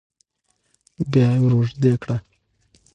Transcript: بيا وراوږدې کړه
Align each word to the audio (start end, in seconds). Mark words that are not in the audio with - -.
بيا 1.11 1.29
وراوږدې 1.41 1.91
کړه 2.01 2.17